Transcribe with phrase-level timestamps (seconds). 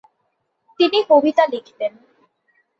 [0.79, 1.93] তিনি কবিতা লিখতেন।